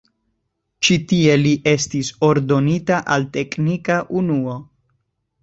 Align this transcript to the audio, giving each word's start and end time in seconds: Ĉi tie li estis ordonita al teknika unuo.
Ĉi 0.87 0.95
tie 1.11 1.35
li 1.41 1.51
estis 1.71 2.09
ordonita 2.29 2.99
al 3.17 3.29
teknika 3.37 4.01
unuo. 4.23 4.59